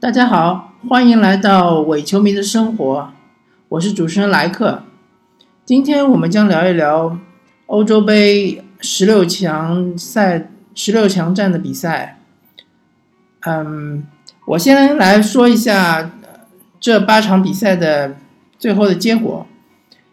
[0.00, 3.12] 大家好，欢迎来到伪球迷的生活，
[3.68, 4.82] 我是主持人莱克。
[5.66, 7.18] 今天我们将聊一聊
[7.66, 12.18] 欧洲杯十六强赛、十六强战的比赛。
[13.40, 14.06] 嗯，
[14.46, 16.10] 我先来说一下
[16.80, 18.16] 这八场比赛的
[18.58, 19.46] 最后的结果：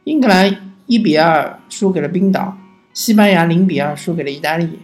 [0.04, 2.58] 英格兰一比二输给了冰岛，
[2.94, 4.80] 西班牙零比二输给了意大利，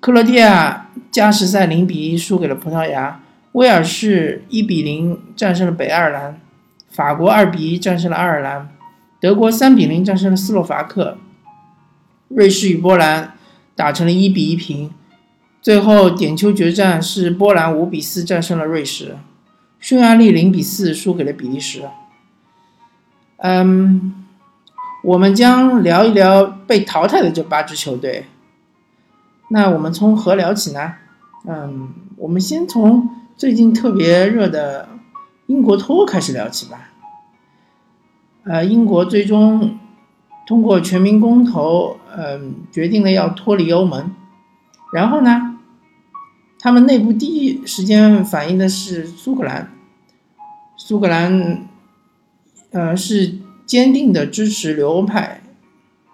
[0.00, 3.20] 克罗地亚加时赛零比一输给了葡萄牙，
[3.52, 6.40] 威尔士一比零战胜了北爱尔兰，
[6.90, 8.68] 法国二比一战胜了爱尔兰，
[9.20, 11.18] 德国三比零战胜了斯洛伐克，
[12.28, 13.34] 瑞士与波兰
[13.74, 14.90] 打成了一比一平。
[15.60, 19.16] 最后点球决战是波兰五比四战胜了瑞士，
[19.80, 21.82] 匈牙利零比四输给了比利时。
[23.38, 24.24] 嗯，
[25.02, 28.26] 我们将聊一聊被淘汰的这八支球队。
[29.50, 30.94] 那我们从何聊起呢？
[31.46, 33.08] 嗯，我们先从
[33.38, 34.88] 最近特别热的
[35.46, 36.90] 英国脱开始聊起吧。
[38.42, 39.78] 呃，英国最终
[40.44, 44.12] 通过全民公投，嗯，决定了要脱离欧盟。
[44.92, 45.56] 然后呢，
[46.58, 49.70] 他们内部第一时间反映的是苏格兰，
[50.76, 51.68] 苏格兰，
[52.72, 55.42] 呃，是坚定的支持留欧派，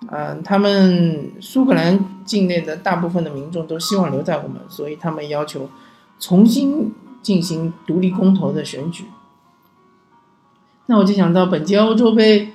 [0.09, 5.71] 嗯，他们苏格兰境内的大部分的民众都希望留在欧盟，所以他们要求
[6.19, 6.93] 重新
[7.25, 9.07] 进行独立公投的选举。
[10.87, 12.53] 那我就想到本届欧洲杯。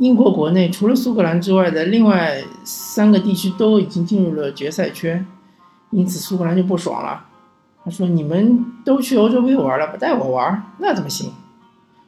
[0.00, 5.26] 英国国内除了苏格兰之外的另外三个地区都已经进入了决赛圈，
[5.90, 7.26] 因此苏格兰就不爽了。
[7.84, 11.32] 他说：“你们都去欧洲杯玩了，不带我玩，那怎么行？”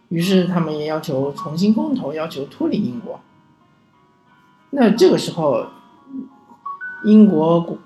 [0.08, 3.18] 于是他们也要求重新公投，要求脱离英国。
[4.70, 5.66] 那这个时候，
[7.04, 7.76] 英国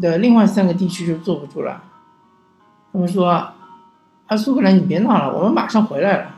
[0.00, 1.84] 的另外三个地区就坐不住了。
[2.94, 3.28] 他们说
[4.28, 6.30] ：“啊，苏格兰，你别闹了，我们马上回来了。”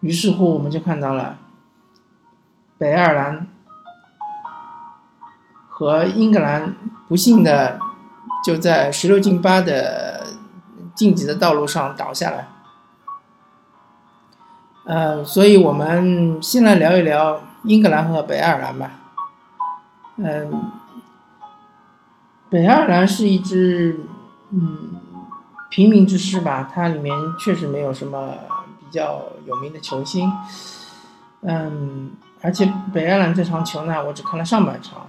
[0.00, 1.36] 于是乎，我们就看到了。
[2.78, 3.46] 北爱尔兰
[5.68, 6.74] 和英格兰
[7.08, 7.78] 不幸的
[8.42, 10.26] 就在十六进八的
[10.94, 12.48] 晋级的道路上倒下来。
[14.84, 18.90] 呃，所以我们先来聊一聊英格兰和北爱尔兰吧。
[20.16, 20.72] 嗯，
[22.48, 24.00] 北爱尔兰是一支
[24.50, 25.01] 嗯
[25.72, 28.34] 平民之师吧，它里面确实没有什么
[28.78, 30.30] 比较有名的球星。
[31.40, 32.12] 嗯。
[32.44, 35.06] 而且北爱尔兰这场球呢，我只看了上半场，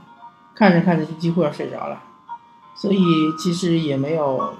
[0.53, 2.00] 看着看着就几乎要睡着了，
[2.75, 3.00] 所以
[3.40, 4.53] 其实也没有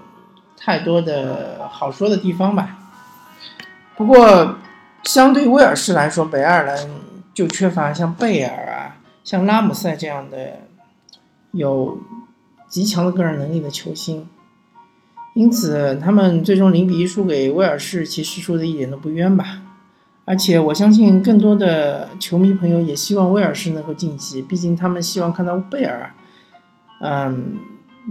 [0.58, 2.76] 太多的好说的地方吧。
[3.96, 4.56] 不过，
[5.04, 6.90] 相对威尔士来说，北爱尔兰
[7.32, 10.62] 就缺乏像贝尔啊、像拉姆塞这样的
[11.52, 12.00] 有
[12.68, 14.28] 极强的个人能力的球星，
[15.34, 19.62] 因此他们最终零比一输给威尔士，其实输的一点都不冤吧。
[20.26, 26.14] 而且我相信，更多的球迷朋友也希望威尔士能够晋级，毕竟他们希望看到贝尔，
[27.02, 27.58] 嗯，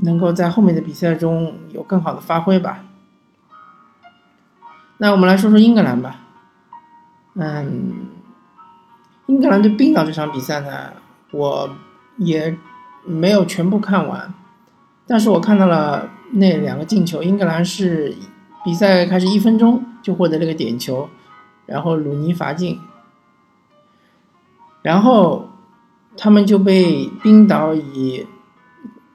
[0.02, 2.84] 能够在后面的比赛中有更好的发挥吧。
[4.98, 6.16] 那我们来说说英格兰吧，
[7.34, 8.08] 嗯，
[9.26, 10.92] 英格兰对冰岛这场比赛呢，
[11.30, 11.70] 我
[12.18, 12.58] 也
[13.06, 14.34] 没有全部看完，
[15.06, 18.16] 但是我看到了那两个进球，英格兰是
[18.64, 21.08] 比赛开始一分钟就获得了个点球。
[21.64, 22.80] 然后鲁尼罚进，
[24.82, 25.48] 然后
[26.16, 28.26] 他们就被冰岛以，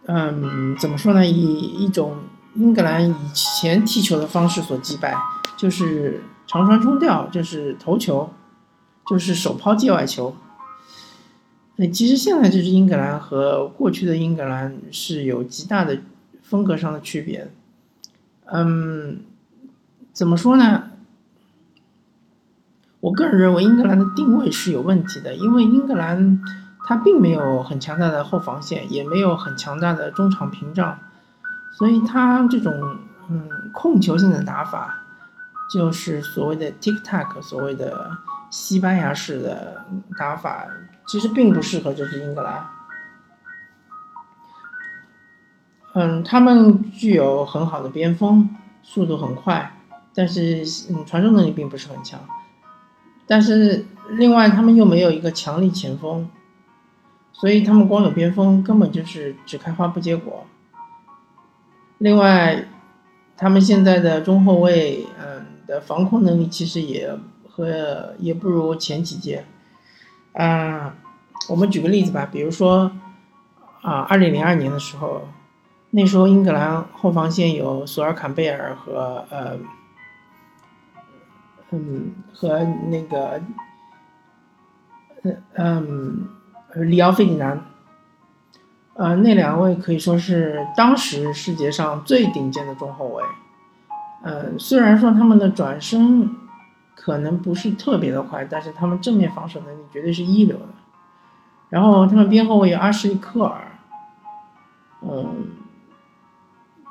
[0.06, 1.28] 嗯，怎么说呢？
[1.28, 2.16] 以一种
[2.56, 5.14] 英格兰以前踢球的方式所击败，
[5.58, 8.30] 就是长传冲吊，就是头球，
[9.06, 10.34] 就是手抛界外球。
[11.76, 16.02] 那其实现在这支英格兰和过去的英格兰是有极大的
[16.50, 17.52] 风格上的区别。
[18.46, 19.22] 嗯，
[20.14, 20.92] 怎么说呢？
[23.00, 26.42] 我个人认为，英格兰的定位是有问题的，因为英格兰
[26.86, 30.98] 它并没有很强大的后防线，也没有很强大的中场屏障，
[31.74, 32.74] 所以它这种
[33.30, 35.04] 嗯控球性的打法，
[35.72, 38.18] 就是所谓的 tik tak，所谓的
[38.50, 39.86] 西班牙式的
[40.18, 40.66] 打法，
[41.06, 42.66] 其实并不适合这支英格兰。
[46.00, 48.48] 嗯，他们具有很好的边锋，
[48.84, 49.72] 速度很快，
[50.14, 52.20] 但是嗯传送能力并不是很强。
[53.26, 56.30] 但是另外，他们又没有一个强力前锋，
[57.34, 60.46] 所以他们光有边锋，根本就是只开花不结果。
[61.98, 62.66] 另外，
[63.36, 67.12] 他们现在的中后卫，嗯，的防控能力其实也
[67.50, 69.46] 和也不如前几届。
[70.34, 70.94] 啊，
[71.50, 72.92] 我们举个例子吧，比如说，
[73.82, 75.28] 啊，二零零二年的时候，
[75.92, 79.58] 那时候英格兰后防线有索尔坎贝尔和呃
[81.70, 83.42] 嗯，和那个，
[85.54, 86.30] 嗯，
[86.76, 87.62] 里奥费迪南，
[88.94, 93.24] 呃，那两位可以说是当时世界上最顶尖的中后卫。
[94.24, 96.34] 呃，虽然说他们的转身
[96.96, 100.70] 可能不是特别的快，但是他们正面防守能力绝对是一流的。
[101.70, 103.78] 然后他们边后卫有阿什利·科尔，
[105.02, 105.48] 嗯，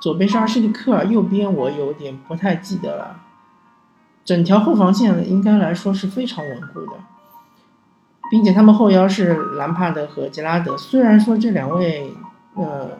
[0.00, 3.22] 左边是阿什利·科尔，右边我有点不太记得了。
[4.24, 6.92] 整条后防线应该来说是非常稳固的，
[8.30, 10.76] 并且他们后腰是兰帕德和杰拉德。
[10.76, 12.12] 虽然说这两位
[12.54, 12.90] 呃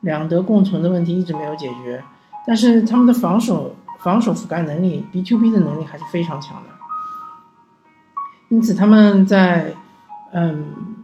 [0.00, 2.02] 两德共存的问题一直没有解决，
[2.46, 6.70] 但是他们的防守防守覆盖能力 B to B 的能力还是非常强的。
[8.48, 9.74] 因此他们在
[10.32, 10.96] 嗯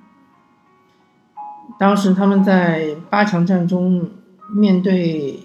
[1.79, 4.11] 当时他们在八强战中
[4.55, 5.41] 面对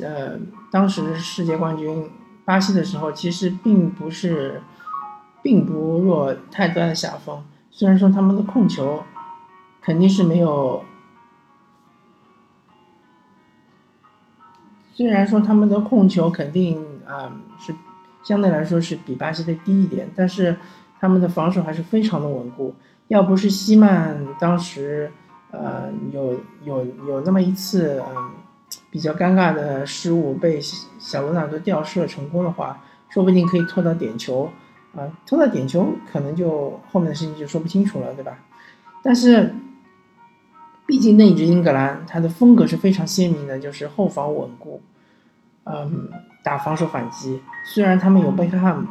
[0.00, 0.38] 呃
[0.70, 2.10] 当时世界冠军。
[2.44, 4.60] 巴西的时候，其实并不是，
[5.42, 7.40] 并不落太多的下风。
[7.70, 9.04] 虽然说他们的控球
[9.80, 10.82] 肯定是没有，
[14.92, 17.72] 虽然说他们的控球肯定啊是
[18.24, 20.56] 相对来说是比巴西的低一点，但是
[20.98, 22.74] 他们的防守还是非常的稳固。
[23.06, 25.12] 要不是希曼当时
[25.52, 28.30] 呃有有有那么一次嗯。
[28.90, 30.58] 比较尴尬的失误被
[30.98, 34.50] 小罗纳多吊射成功的话，说不定可以拖到点球，
[34.96, 38.38] 啊，拖到点球可能就后面的事情就说不清楚了，对吧？
[39.02, 39.54] 但是，
[40.86, 44.80] 毕竟那一支英格兰它的风格是非常鲜明的，就是后防稳固，
[45.64, 46.08] 嗯，
[46.42, 47.42] 打防守反击。
[47.66, 48.88] 虽然他们有贝克汉姆，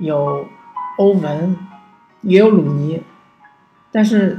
[0.00, 0.46] 有
[0.98, 1.56] 欧文，
[2.20, 3.02] 也有鲁尼，
[3.90, 4.38] 但是。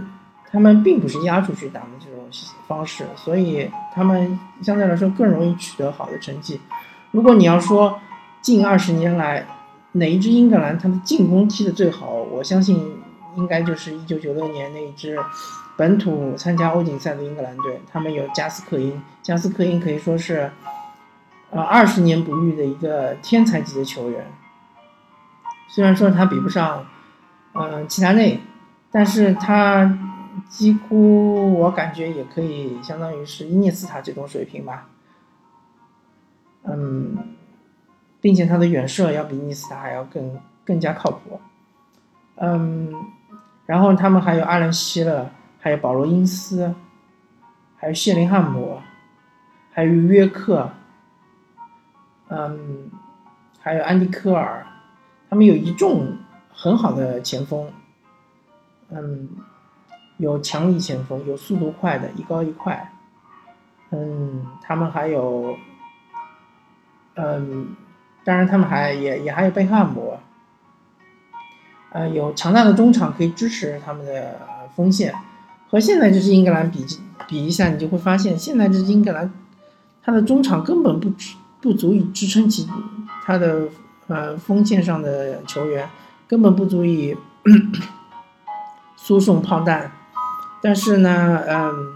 [0.53, 2.29] 他们并不是压出去打的这种
[2.67, 6.61] 方式，所以他们相对来说更容易取得好的成绩。
[7.09, 7.99] 如果你要说
[8.39, 9.47] 近二十年来
[9.93, 13.01] 哪一支英格兰他的进攻踢得最好，我相信
[13.35, 15.17] 应该就是一九九六年那一支
[15.75, 17.81] 本土参加欧锦赛的英格兰队。
[17.91, 20.51] 他们有加斯克因，加斯克因可以说是
[21.49, 24.31] 呃二十年不遇的一个天才级的球员。
[25.67, 26.85] 虽然说他比不上
[27.53, 28.39] 嗯齐达内，
[28.91, 29.97] 但是他。
[30.49, 34.87] 几乎我感觉也可以相当于是伊涅斯塔这种水平吧，
[36.63, 37.35] 嗯，
[38.19, 41.39] 并且他的远射要比伊涅斯塔还要更更加靠谱，
[42.35, 42.93] 嗯，
[43.65, 46.73] 然后他们还有阿伦希勒，还有保罗因斯，
[47.75, 48.79] 还有谢林汉姆，
[49.71, 50.69] 还有约克，
[52.29, 52.89] 嗯，
[53.59, 54.65] 还有安迪科尔，
[55.29, 56.17] 他们有一众
[56.51, 57.71] 很好的前锋，
[58.89, 59.29] 嗯。
[60.17, 62.91] 有强力前锋，有速度快的，一高一快。
[63.91, 65.55] 嗯，他们还有，
[67.15, 67.75] 嗯，
[68.23, 70.17] 当然他们还也也还有贝克汉姆。
[71.91, 74.39] 呃，有强大的中场可以支持他们的
[74.75, 75.13] 锋线。
[75.69, 76.85] 和现在这支英格兰比
[77.27, 79.31] 比一下，你就会发现，现在这支英格兰，
[80.01, 82.67] 他的中场根本不支不足以支撑起
[83.23, 83.67] 他的
[84.07, 85.87] 呃锋线上的球员，
[86.27, 87.15] 根本不足以
[88.97, 89.91] 输送炮弹。
[90.63, 91.93] 但是呢，嗯，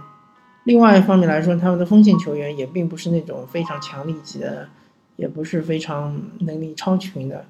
[0.65, 4.67] 另外一方面来说，他们的锋线球员也并不是那种非常强力级的，
[5.15, 7.45] 也不是非常能力超群的。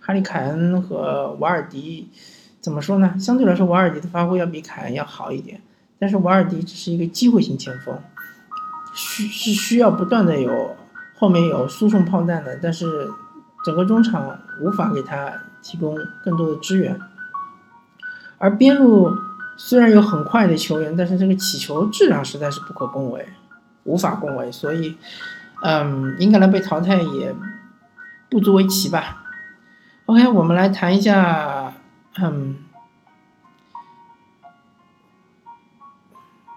[0.00, 2.08] 哈利凯恩和瓦尔迪，
[2.60, 3.14] 怎么说呢？
[3.16, 5.60] 相对来说，瓦尔迪的发挥要比凯恩要好一点。
[6.00, 7.96] 但是瓦尔迪只是一个机会型前锋，
[8.92, 10.74] 需是需要不断的有
[11.14, 13.08] 后面有输送炮弹的，但是
[13.64, 15.32] 整个中场无法给他
[15.62, 16.98] 提供更多的支援，
[18.38, 19.16] 而边路。
[19.62, 23.28] 虽然有很快的球员，但是这个起球质量实在是不可恭维，
[23.84, 24.96] 无法恭维，所以，
[25.62, 27.34] 嗯，英格兰被淘汰也
[28.30, 29.22] 不足为奇吧。
[30.06, 31.74] OK，我们来谈一下，
[32.16, 32.56] 嗯，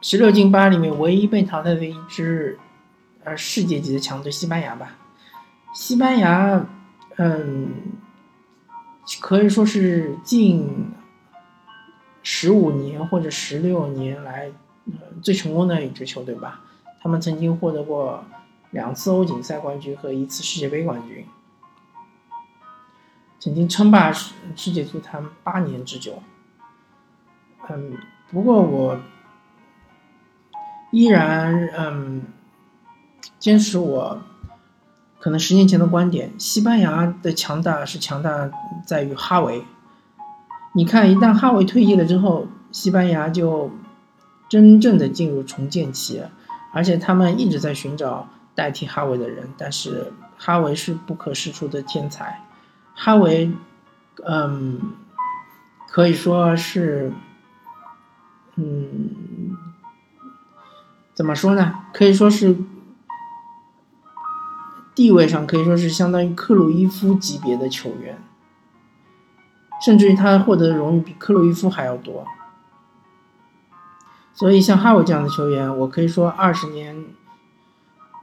[0.01, 2.57] 十六进八里面唯一被淘汰的一支，
[3.25, 4.95] 呃，世界级的强队西班牙吧。
[5.75, 6.65] 西班牙，
[7.17, 7.69] 嗯，
[9.19, 10.93] 可以说是近。
[12.23, 14.49] 十五年或者十六年来，
[15.21, 16.61] 最成功的一支球队吧。
[17.01, 18.23] 他们曾经获得过
[18.71, 21.25] 两次欧锦赛冠军和一次世界杯冠军，
[23.39, 26.23] 曾经称霸世界足坛八年之久。
[27.69, 27.97] 嗯，
[28.31, 28.99] 不过我
[30.91, 32.23] 依然嗯
[33.39, 34.21] 坚持我
[35.19, 38.49] 可能十年前的观点：西班牙的强大是强大
[38.85, 39.63] 在于哈维。
[40.75, 43.69] 你看，一旦哈维退役了之后，西班牙就
[44.49, 46.23] 真正的进入重建期，
[46.73, 49.49] 而且他们一直在寻找代替哈维的人。
[49.55, 52.43] 但是哈维是不可释出的天才，
[52.95, 53.51] 哈维，
[54.25, 54.93] 嗯，
[55.87, 57.13] 可以说是，
[58.55, 59.55] 嗯，
[61.13, 61.81] 怎么说呢？
[61.93, 62.57] 可以说是
[64.95, 68.17] 地位上可以说是相当于克鲁伊夫级别的球员，
[69.83, 72.25] 甚至于他获得的荣誉比克鲁伊夫还要多。
[74.33, 77.05] 所以，像哈维这样的球员，我可以说二十年。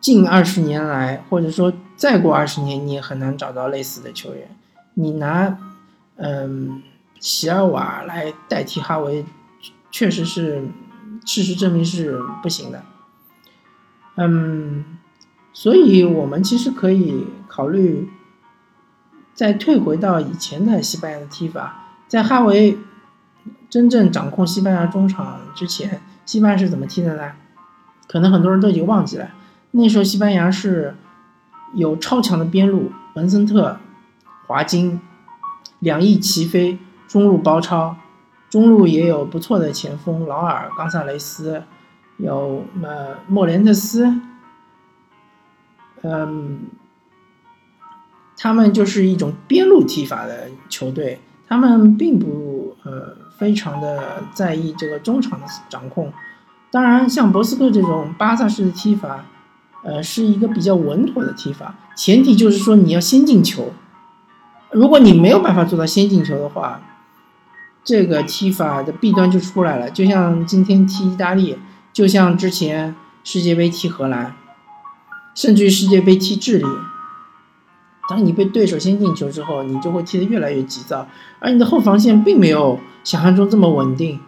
[0.00, 4.56] 近二十年来，或者说再过二十年，你也很难找到类似的球员。
[4.94, 5.58] 你拿，
[6.16, 6.82] 嗯，
[7.18, 9.26] 席尔瓦来代替哈维，
[9.90, 10.66] 确实是
[11.26, 12.82] 事实证明是不行的。
[14.16, 14.86] 嗯，
[15.52, 18.08] 所以我们其实可以考虑
[19.40, 22.76] 再退回到以前的西班牙的踢法，在哈维
[23.70, 27.32] 真正掌控西班牙中场之前，西班牙是怎么踢的呢？
[28.06, 29.30] 可能很多人都已经忘记了。
[29.70, 30.94] 那时候西班牙是
[31.72, 33.78] 有超强的边路，文森特、
[34.46, 35.00] 华金
[35.78, 36.78] 两翼齐飞，
[37.08, 37.96] 中路包抄，
[38.50, 41.62] 中路也有不错的前锋劳尔、冈萨雷斯，
[42.18, 44.20] 有呃莫连特斯，
[46.02, 46.60] 嗯，
[48.40, 56.10] 他们就是一种边路踢法的球队，他们并不呃非常的在意这个中场的掌控，
[56.70, 59.26] 当然像博斯克这种巴萨式的踢法。
[59.82, 63.72] 呃，是一个比较稳妥的踢法，前提就是说你要先进球。
[64.70, 66.82] 如果你没有办法做到先进球的话，
[67.82, 69.90] 这个踢法的弊端就出来了。
[69.90, 71.56] 就像今天踢意大利，
[71.94, 72.94] 就像之前
[73.24, 74.36] 世界杯踢荷兰，
[75.34, 76.66] 甚至于世界杯踢智利。
[78.10, 81.06] 当你被对手先进球之后，你就会踢得越来越急躁，
[81.38, 84.18] 而你的后防线并没有想象中这么稳定，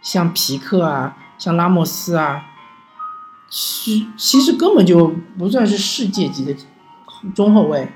[0.00, 2.44] 像皮克啊，像拉莫斯啊。
[3.50, 6.56] 其其实根本就不算是世界级的
[7.34, 7.88] 中后卫，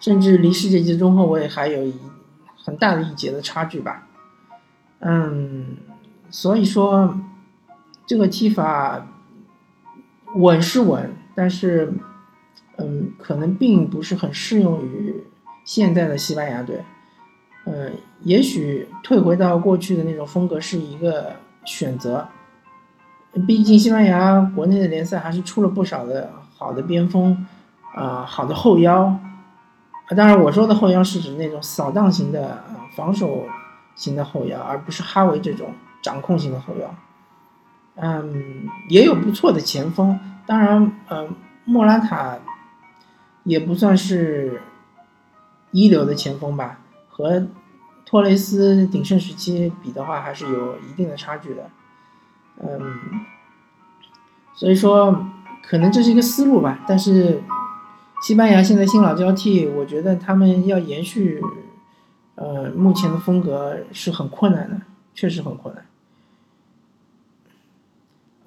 [0.00, 1.94] 甚至离世界级的中后卫还有一
[2.56, 4.06] 很大的一截的差距吧。
[5.00, 5.76] 嗯，
[6.30, 7.18] 所以说
[8.06, 9.06] 这个踢法
[10.36, 11.92] 稳是稳，但是
[12.78, 15.22] 嗯，可能并不是很适用于
[15.64, 16.82] 现在的西班牙队。
[17.66, 17.92] 嗯，
[18.22, 21.32] 也许退回到过去的那种风格是一个
[21.64, 22.26] 选择。
[23.46, 27.46] 毕竟西班牙国内的联赛还是出了不少的好的边锋，
[27.94, 29.14] 啊，好的后腰，
[30.16, 32.64] 当然我说的后腰是指那种扫荡型的
[32.96, 33.44] 防守
[33.94, 36.94] 型的后腰，而不是哈维这种掌控型的后腰。
[37.96, 41.28] 嗯，也有不错的前锋，当然，呃，
[41.64, 42.38] 莫拉塔
[43.48, 44.60] 也不算是
[45.70, 47.46] 一流的前锋吧，和
[48.04, 51.70] 托雷斯鼎盛时期比的话，还是有一定的差距的。
[52.60, 52.78] 嗯，
[54.54, 55.26] 所以说
[55.62, 57.42] 可能这是一个思路吧，但是
[58.22, 61.40] 西班牙现在新老交替，我觉得他们要延续
[62.34, 64.82] 呃目前的风格是很困难的，
[65.14, 65.86] 确实很困难。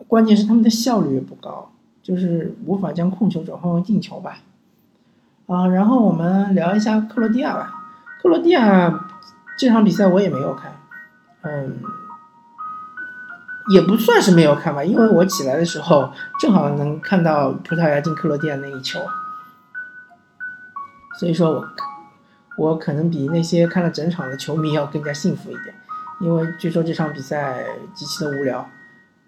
[0.08, 1.72] 关键是他们的效率也不高，
[2.04, 4.38] 就是无法将控球转换为进球吧。
[5.48, 7.74] 啊，然后我们聊一下克罗地亚吧。
[8.22, 9.08] 克罗地亚
[9.58, 10.74] 这场比赛我也没有看，
[11.42, 11.82] 嗯。
[13.72, 19.00] 也不算是没有看吧，因为我起来的时候正好能看到葡萄牙进克罗地亚那一球，
[21.20, 21.68] 所以说我
[22.58, 25.76] 我可能比那些看了整场的球迷要更加幸福一点，
[26.20, 28.68] 因为据说这场比赛极其的无聊。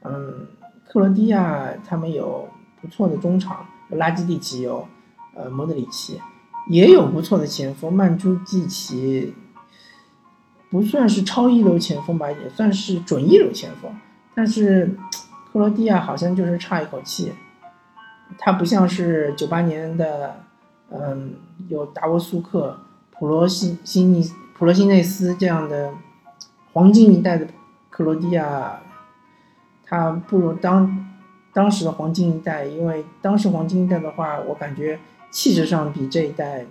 [0.04, 0.48] 嗯，
[0.92, 2.50] 克罗地亚他们有
[2.82, 4.86] 不错的中场，有拉基蒂奇，有
[5.36, 6.22] 呃莫德里奇，
[6.68, 9.34] 也有不错的前锋曼朱基奇，
[10.70, 13.92] 不算是超一流前锋吧，也算是准一流前锋。
[14.36, 14.96] 但是，
[15.52, 17.32] 克罗地亚好像就是差一口气，
[18.38, 20.38] 他不像是九八年的，
[20.90, 21.36] 嗯，
[21.68, 22.80] 有达沃苏克、
[23.12, 25.94] 普罗西西尼、普罗西内斯这样的
[26.72, 27.46] 黄金一代的
[27.92, 28.82] 克罗地亚，
[29.86, 31.06] 他不如当
[31.54, 34.98] 当时的黄金一代，因为当时黄金一代的话，我感觉
[35.34, 36.66] 气质上比这一代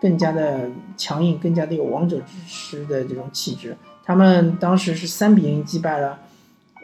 [0.00, 3.76] 更加的强硬，更加的有王者之师的这种气质。
[4.04, 6.20] 他们当时是三比零击败了。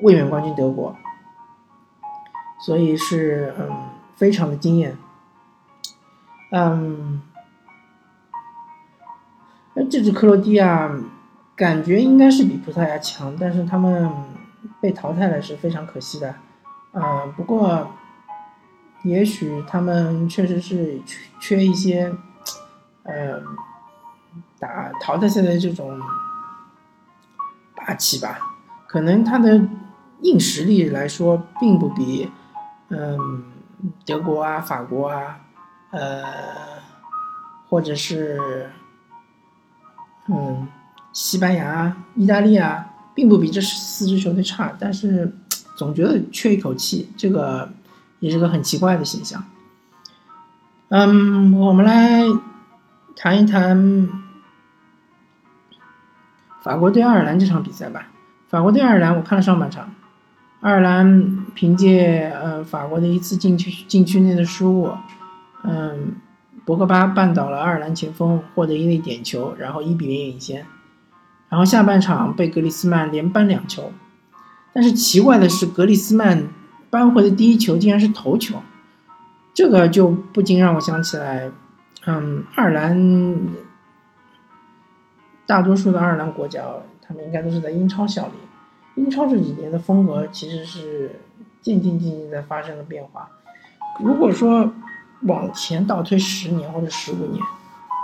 [0.01, 0.95] 卫冕冠军德国，
[2.65, 3.69] 所以是嗯
[4.15, 4.97] 非常的惊艳，
[6.53, 7.21] 嗯，
[9.75, 10.89] 那这支克罗地亚
[11.57, 14.09] 感觉应该是比葡萄牙强，但是他们
[14.81, 16.33] 被淘汰了是非常可惜的，
[16.93, 17.91] 嗯，不过
[19.03, 22.13] 也许他们确实是缺缺一些，
[23.05, 23.43] 嗯，
[24.59, 26.01] 打淘汰赛的这种
[27.77, 28.39] 霸气吧，
[28.87, 29.61] 可能他的。
[30.23, 32.29] 硬实力来说，并不比，
[32.89, 33.45] 嗯，
[34.05, 35.39] 德国啊、法国啊，
[35.93, 36.25] 呃，
[37.69, 38.69] 或者是
[40.27, 40.67] 嗯
[41.13, 45.33] 西班牙、意大利啊，并不比这四支球队差，但是
[45.77, 47.71] 总觉得缺一口气，这个
[48.21, 49.45] 也是个很奇怪的现象。
[50.89, 52.23] 嗯，我们来
[53.15, 54.09] 谈一谈
[56.63, 58.09] 法国对爱尔兰这场比赛吧。
[58.49, 59.93] 法国对爱尔兰，我看了上半场，
[60.61, 64.91] 爱尔兰凭借呃法国的一次禁区禁区内的失误，
[65.65, 66.17] 嗯，
[66.65, 70.65] 博格巴绊倒了爱尔兰前锋，获得一粒点球，然后一比零领先。
[71.51, 73.93] 然后下半场被格里斯曼连扳两球，
[74.73, 76.49] 但是奇怪的是，格里斯曼
[76.91, 78.57] 扳回的第一球竟然是头球。
[79.55, 81.51] 这个就不禁让我想起来，
[82.07, 83.49] 嗯，爱尔兰
[85.47, 88.33] 大多数的爱尔兰国脚，他们应该都是在英超效力。
[88.95, 91.21] 英超这几年的风格其实是
[91.61, 93.29] 渐渐渐渐在发生了变化。
[94.01, 94.73] 如果说
[95.23, 97.43] 往前倒推十年或者十五年，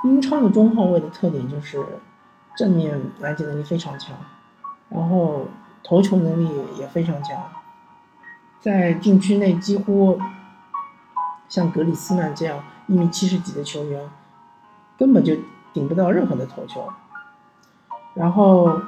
[0.05, 1.85] 英超的中后卫的特点就是
[2.57, 4.17] 正面拦截能力非常强，
[4.89, 5.47] 然后
[5.85, 6.49] 头球能力
[6.79, 7.41] 也非常强，
[8.65, 10.19] 在禁区内几乎。
[11.47, 14.11] 像格里斯曼这样一米七十几的球员，
[14.99, 15.37] 根本就
[15.75, 16.91] 顶不到任何的头球。
[18.15, 18.81] 然后，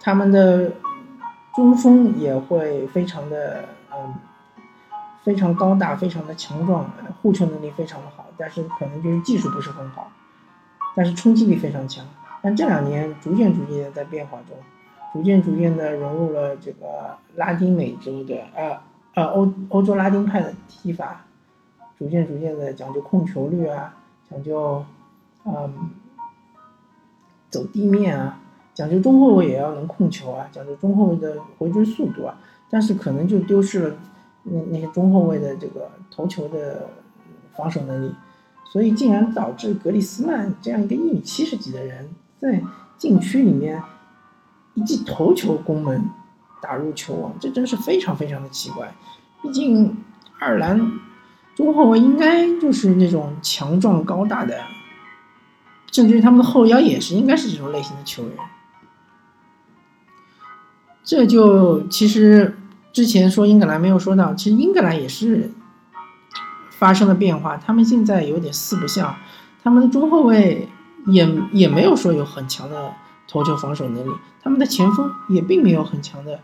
[0.00, 0.72] 他们的
[1.54, 4.14] 中锋也会非常的嗯，
[5.22, 10.10] 非常高大，非常的强壮，护球能力非常的好，但是可能就是技术不是很好，
[10.96, 12.04] 但是冲击力非常强。
[12.42, 14.56] 但这两年逐渐逐渐的在变化中，
[15.12, 18.84] 逐渐逐渐的融入了这个拉丁美洲的啊。
[19.12, 21.24] 呃，欧欧洲拉丁派的踢法，
[21.98, 23.92] 逐渐逐渐的讲究控球率啊，
[24.30, 24.84] 讲究，
[25.44, 25.90] 嗯，
[27.50, 28.40] 走地面啊，
[28.72, 32.38] 讲究中后卫也要能控球啊，讲究中后卫的回追速度啊，
[32.70, 33.96] 但是可能就丢失了
[34.44, 36.88] 那那些中后卫的这个头球的
[37.52, 38.14] 防守能力，
[38.70, 42.62] 所以竟然导致格里斯曼这样一个一米七十几的人在
[42.96, 43.82] 禁区里面
[44.74, 46.10] 一记头球攻门。
[46.62, 48.94] 打入球网，这真是非常非常的奇怪。
[49.40, 49.96] 毕竟
[50.38, 50.78] 爱尔兰
[51.56, 54.62] 中后卫应该就是那种强壮高大的，
[55.90, 58.36] 甚至于他们的后腰也是应该是这种类型的球员。
[61.02, 62.58] 这就其实
[62.92, 65.50] 之前说英格兰没有说到，其实英格兰也是
[66.72, 67.56] 发生了变化。
[67.56, 69.16] 他们现在有点四不像，
[69.62, 70.68] 他们的中后卫
[71.06, 72.92] 也也没有说有很强的
[73.30, 74.10] 头球防守能力，
[74.42, 76.40] 他们的前锋也并没有很强的。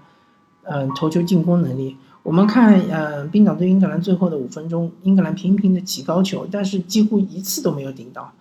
[0.63, 8.33] 嗯，头球进攻能力，我们看，嗯，冰岛对英格兰最后的五分钟，英格兰频频的起高球，但是几乎一次都没有顶到。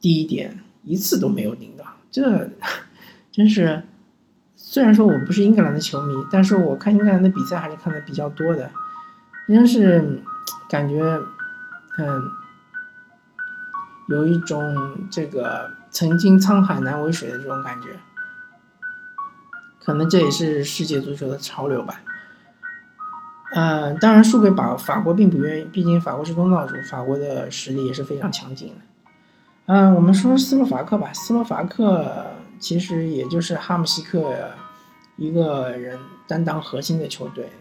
[0.00, 2.50] 第一点，一次都没有顶到，这
[3.30, 3.84] 真是，
[4.56, 8.70] 虽然说我不是英格兰的球迷，但是我看英格兰的比赛还是看的比较多的，
[9.46, 10.20] 真是
[10.68, 11.00] 感觉，
[11.98, 12.22] 嗯，
[14.08, 17.88] 有一种这个曾经沧海难为水的这种感觉。
[19.82, 22.00] 可能这也是世界足球的潮流吧。
[23.54, 28.74] 嗯，当然输给法法国并不愿意，毕竟法国是东道主，法国的实力也是非常强劲的。
[29.66, 34.50] 嗯，我们说斯洛伐克吧，斯洛伐克其实也就是哈姆西克
[35.16, 37.52] 一个人担当核心的球队。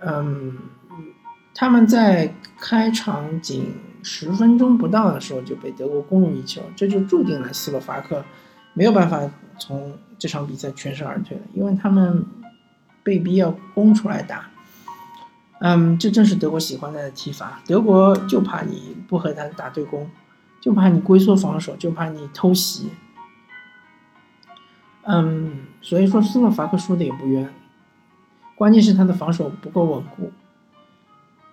[0.00, 0.56] 嗯，
[1.54, 8.24] 他们在开场仅十分钟不到的时候就被德国攻入一球，这就注定了斯洛伐克
[8.74, 9.20] 没有办法
[9.58, 9.96] 从。
[10.18, 12.24] 这场比赛全身而退了，因为他们
[13.02, 14.48] 被逼要攻出来打。
[15.58, 17.60] 嗯，这正是德国喜欢的踢法。
[17.66, 20.08] 德国就怕你不和他打对攻，
[20.60, 22.90] 就怕你龟缩防守，就怕你偷袭。
[25.02, 27.52] 嗯，所以说斯洛伐克输的也不冤，
[28.54, 30.30] 关键是他的防守不够稳固，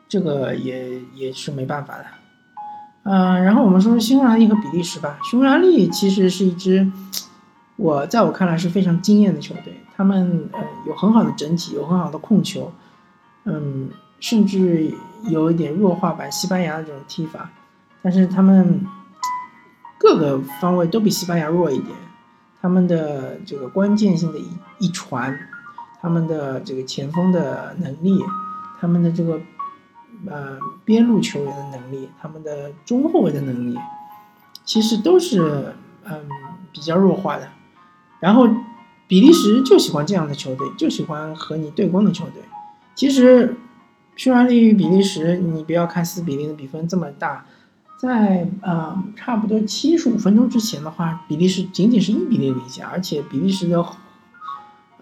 [0.08, 2.06] 这个也也是没办法的。
[3.12, 5.18] 嗯，然后我们说说匈牙利和比利时吧。
[5.24, 6.92] 匈牙利其实是一支。
[7.76, 12.72] 我在我看来是非常惊艳的球队，他们呃有很好的整体，有很好的控球，
[13.46, 14.94] 嗯，甚至
[15.24, 17.50] 有一点弱化版西班牙的这种踢法，
[18.04, 18.86] 但是他们
[19.98, 21.96] 各个方位都比西班牙弱一点，
[22.62, 25.36] 他们的这个关键性的一一传，
[26.00, 28.22] 他们的这个前锋的能力，
[28.80, 29.40] 他们的这个
[30.28, 33.78] 呃边路球员的能力，他们的中后卫的能力，
[34.66, 36.28] 其实都是嗯
[36.72, 37.50] 比较弱化的。
[38.20, 38.48] 然后，
[39.08, 42.44] 比利时就喜欢这样的球队，就喜欢和你对攻的球队。
[42.96, 43.56] 其实，
[44.18, 47.46] 匈牙利与比利时，你不要看四比零的比分这么大，
[47.98, 53.86] 在呃差不多七十五分钟之前的话，比利时仅仅是一比零领先，而且比利时的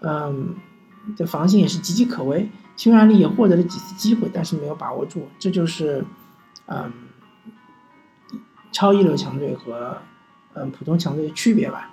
[0.00, 0.54] 嗯
[1.16, 2.48] 的防线也是岌岌可危。
[2.76, 6.04] 匈牙利也获得了几次机会，但是没有把握住，这就是
[6.66, 6.92] 嗯
[8.70, 9.98] 超一流强队和
[10.54, 11.90] 嗯普通强队的区别吧。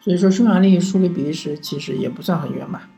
[0.00, 2.88] 所以说，匈牙利输给比利时其实也不算很冤吧。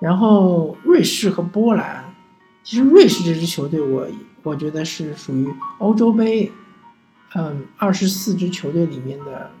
[0.00, 2.12] 然后瑞士和波兰，
[2.64, 4.08] 其实瑞士这支球队，我
[4.42, 5.48] 我觉得是属于
[5.78, 6.50] 欧洲杯，
[7.36, 9.52] 嗯，二十四支球队里面的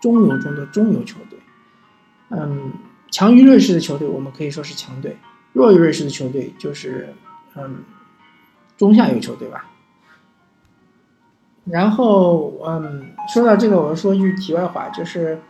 [0.00, 1.38] 中游中的中游球队。
[2.30, 2.72] 嗯，
[3.16, 5.12] 强于瑞士的球队，我们可以说是强队；
[5.54, 7.14] 弱于瑞士的球队，就是
[7.54, 7.76] 嗯
[8.76, 9.64] 中下游球队吧。
[11.64, 15.40] 然后，嗯，说到这个，我说一句题外话，就是，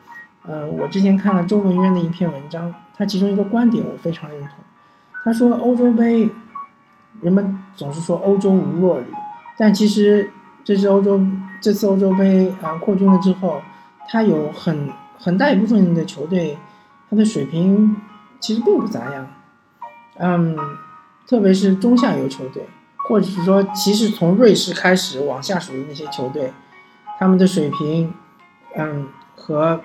[0.46, 4.50] 嗯，我之前看了周文渊的一篇文章，他其中一个观点我非常认同。
[5.24, 6.30] 他说，欧洲杯，
[7.20, 9.06] 人们总是说欧洲无弱旅，
[9.58, 10.30] 但其实
[10.62, 11.20] 这次欧洲
[11.60, 13.60] 这次欧洲杯啊扩军了之后，
[14.08, 16.56] 他有很很大一部分的球队，
[17.08, 17.96] 他的水平
[18.40, 19.26] 其实并不咋样，
[20.18, 20.56] 嗯，
[21.26, 22.68] 特别是中下游球队。
[23.08, 26.52] 或者是说，其实从瑞士开始往下数的那些球队，
[27.20, 28.12] 他们的水平，
[28.74, 29.80] 嗯，和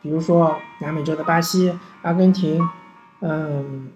[0.00, 2.62] 比如说南美洲的巴西、阿根廷，
[3.22, 3.90] 嗯，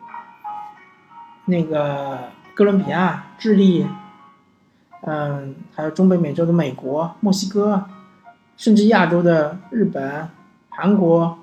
[1.44, 2.18] 那个
[2.52, 3.86] 哥伦比亚、智利，
[5.02, 7.84] 嗯，还有中北美洲的美国、墨西哥，
[8.56, 10.28] 甚至亚洲的日本、
[10.68, 11.38] 韩国，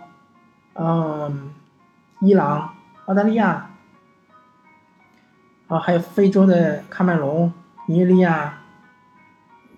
[0.73, 1.53] 嗯，
[2.21, 3.67] 伊朗、澳大利亚。
[5.67, 7.53] 啊，还有非洲的喀麦隆、
[7.85, 8.59] 尼日利亚、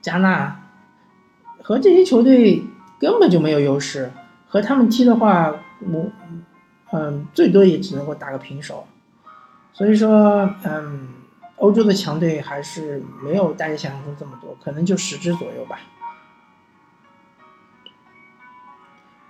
[0.01, 0.59] 加纳，
[1.61, 2.63] 和这些球队
[2.99, 4.11] 根本就没有优势，
[4.47, 6.09] 和他们踢的话，我，
[6.91, 8.87] 嗯，最多也只能够打个平手。
[9.71, 11.09] 所以说，嗯，
[11.57, 15.77] 欧洲的强队还是没有大家想象中这么多，可能就十支左右吧。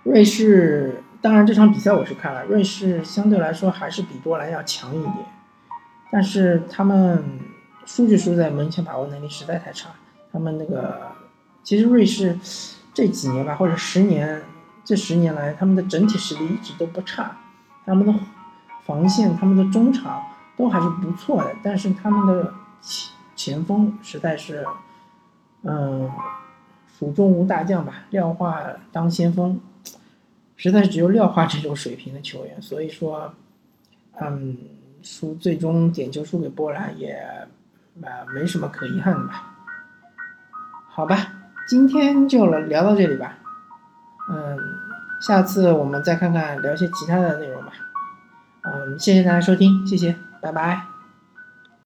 [0.04, 5.14] 瑞士，当然这场比赛我是看了，瑞士相对来说还是比波兰要强一点。
[6.12, 7.24] 但是他们
[7.86, 9.90] 输就输在门前把握能力实在太差。
[10.34, 11.14] 他们那个
[11.64, 12.38] 其实瑞士
[12.94, 14.44] 这几年吧，或者十年
[14.84, 17.38] 这十年来，他们的整体实力一直都不差。
[17.86, 18.14] 他们的
[18.84, 20.22] 防线、他们的中场
[20.58, 24.66] 都还是不错的，但是他们的前前锋实在是，
[25.62, 26.12] 嗯，
[27.00, 29.60] 蜀中无大将吧，廖化当先锋，
[30.64, 32.62] 实在是只有廖化这种水平的球员。
[32.62, 33.34] 所以说，
[34.20, 34.58] 嗯。
[35.06, 37.12] 输最终点球输给波兰也，
[38.02, 39.54] 啊没什么可遗憾的吧？
[40.88, 41.18] 好吧，
[41.68, 43.38] 今天就聊到这里吧。
[44.32, 44.58] 嗯，
[45.20, 47.74] 下次我们再看看聊些其他的内容吧。
[48.62, 50.93] 嗯，谢谢大家收听，谢谢，拜拜。